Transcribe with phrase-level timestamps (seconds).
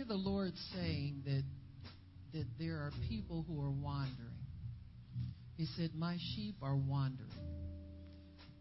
[0.00, 1.42] hear the Lord saying that,
[2.32, 4.16] that there are people who are wandering.
[5.58, 7.28] He said, My sheep are wandering.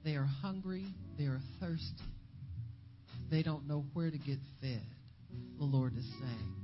[0.04, 0.86] They are hungry.
[1.18, 2.04] They are thirsty.
[3.32, 4.84] They don't know where to get fed,
[5.58, 6.56] the Lord is saying.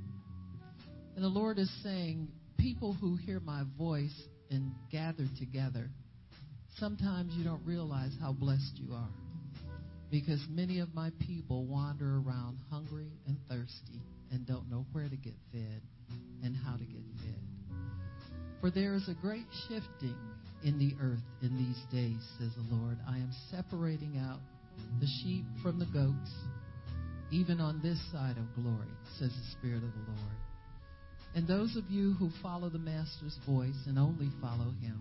[1.14, 5.88] And the Lord is saying, People who hear my voice and gather together,
[6.78, 9.08] sometimes you don't realize how blessed you are
[10.10, 15.16] because many of my people wander around hungry and thirsty and don't know where to
[15.16, 15.82] get fed
[16.42, 17.40] and how to get fed.
[18.60, 20.16] For there is a great shifting
[20.64, 22.98] in the earth in these days, says the Lord.
[23.08, 24.40] I am separating out
[25.00, 26.32] the sheep from the goats,
[27.30, 28.88] even on this side of glory,
[29.18, 30.36] says the Spirit of the Lord.
[31.34, 34.98] And those of you who follow the Master's voice and only follow Him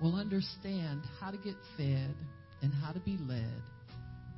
[0.00, 2.14] will understand how to get fed
[2.62, 3.62] and how to be led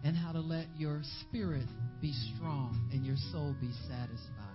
[0.04, 1.66] and how to let your spirit
[2.00, 4.46] be strong and your soul be satisfied.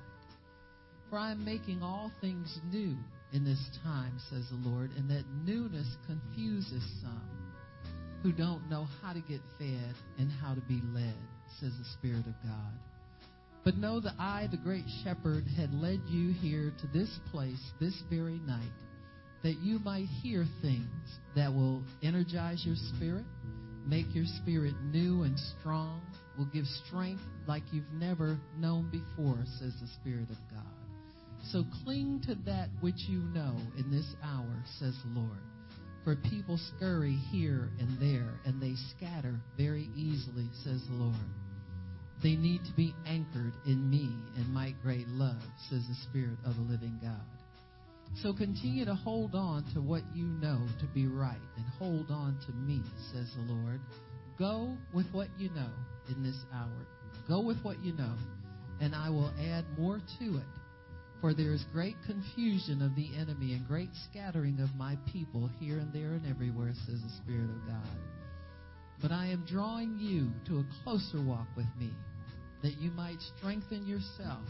[1.10, 2.96] For I am making all things new
[3.34, 7.42] in this time, says the Lord, and that newness confuses some
[8.24, 11.18] who don't know how to get fed and how to be led,
[11.60, 12.74] says the Spirit of God.
[13.64, 18.00] But know that I, the great shepherd, had led you here to this place this
[18.10, 18.72] very night,
[19.44, 23.26] that you might hear things that will energize your spirit,
[23.86, 26.02] make your spirit new and strong,
[26.38, 30.64] will give strength like you've never known before, says the Spirit of God.
[31.52, 35.40] So cling to that which you know in this hour, says the Lord.
[36.04, 41.16] For people scurry here and there, and they scatter very easily, says the Lord.
[42.24, 46.56] They need to be anchored in me and my great love, says the Spirit of
[46.56, 47.41] the living God.
[48.16, 52.38] So continue to hold on to what you know to be right and hold on
[52.46, 53.80] to me, says the Lord.
[54.38, 55.70] Go with what you know
[56.10, 56.86] in this hour.
[57.28, 58.16] Go with what you know,
[58.80, 60.46] and I will add more to it.
[61.22, 65.78] For there is great confusion of the enemy and great scattering of my people here
[65.78, 67.98] and there and everywhere, says the Spirit of God.
[69.02, 71.92] But I am drawing you to a closer walk with me,
[72.64, 74.46] that you might strengthen yourself.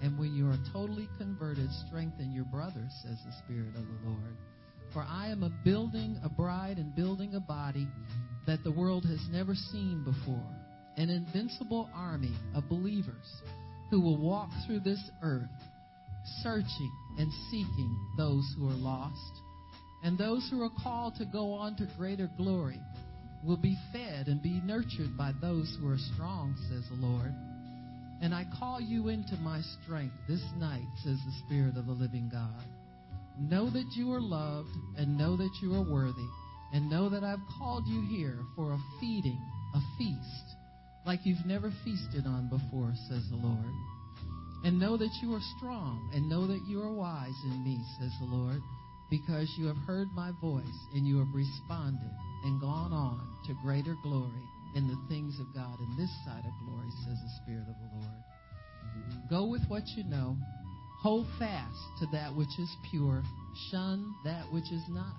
[0.00, 4.36] And when you are totally converted, strengthen your brothers, says the Spirit of the Lord.
[4.92, 7.88] For I am a building a bride and building a body
[8.46, 10.54] that the world has never seen before,
[10.96, 13.42] an invincible army of believers
[13.90, 15.48] who will walk through this earth
[16.42, 19.42] searching and seeking those who are lost.
[20.02, 22.80] And those who are called to go on to greater glory
[23.44, 27.32] will be fed and be nurtured by those who are strong, says the Lord.
[28.20, 32.28] And I call you into my strength this night, says the Spirit of the living
[32.32, 32.64] God.
[33.40, 36.28] Know that you are loved and know that you are worthy
[36.72, 39.40] and know that I've called you here for a feeding,
[39.74, 40.56] a feast,
[41.06, 43.72] like you've never feasted on before, says the Lord.
[44.64, 48.12] And know that you are strong, and know that you are wise in me, says
[48.20, 48.60] the Lord,
[49.08, 52.10] because you have heard my voice, and you have responded
[52.44, 54.44] and gone on to greater glory
[54.74, 57.90] in the things of God in this side of glory, says the Spirit of the
[57.96, 58.22] Lord.
[59.30, 60.36] Go with what you know.
[61.00, 63.22] Hold fast to that which is pure.
[63.70, 65.14] Shun that which is not.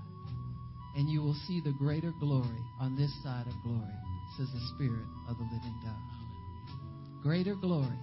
[0.96, 3.96] And you will see the greater glory on this side of glory,
[4.38, 7.24] says the Spirit of the living God.
[7.24, 7.98] Greater glory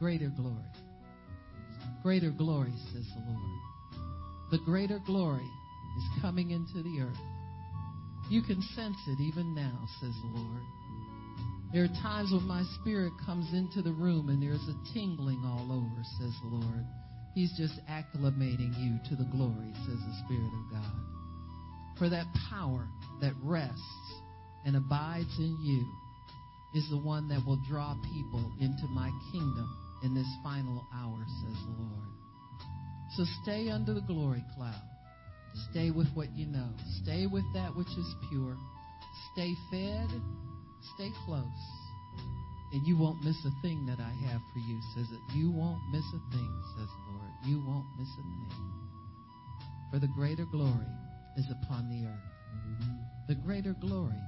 [0.00, 0.56] greater glory.
[2.02, 3.60] Greater glory, says the Lord.
[4.50, 5.44] The greater glory
[5.98, 7.29] is coming into the earth.
[8.30, 10.62] You can sense it even now, says the Lord.
[11.72, 15.66] There are times when my spirit comes into the room and there's a tingling all
[15.72, 16.86] over, says the Lord.
[17.34, 21.00] He's just acclimating you to the glory, says the Spirit of God.
[21.98, 22.86] For that power
[23.20, 24.14] that rests
[24.64, 25.84] and abides in you
[26.78, 31.58] is the one that will draw people into my kingdom in this final hour, says
[31.66, 32.08] the Lord.
[33.16, 34.89] So stay under the glory cloud.
[35.70, 36.68] Stay with what you know.
[37.02, 38.56] Stay with that which is pure.
[39.32, 40.08] Stay fed.
[40.94, 41.44] Stay close.
[42.72, 45.20] And you won't miss a thing that I have for you, says it.
[45.34, 47.32] You won't miss a thing, says the Lord.
[47.44, 48.50] You won't miss a thing.
[49.90, 50.86] For the greater glory
[51.36, 52.30] is upon the earth.
[53.28, 54.22] The greater glory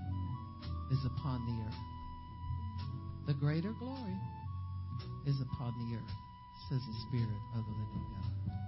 [0.90, 1.82] is upon the earth.
[3.26, 4.18] The greater glory
[5.26, 6.12] is upon the earth,
[6.68, 8.61] says the Spirit of the living God.